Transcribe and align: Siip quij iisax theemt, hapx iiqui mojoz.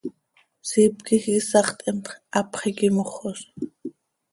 Siip 0.67 0.95
quij 1.05 1.25
iisax 1.33 1.69
theemt, 1.79 2.07
hapx 2.33 2.61
iiqui 2.69 2.89
mojoz. 2.95 3.39